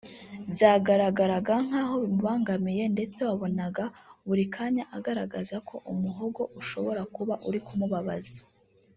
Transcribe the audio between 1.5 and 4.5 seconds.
nk’aho bimubangamiye ndetse wabonaga buri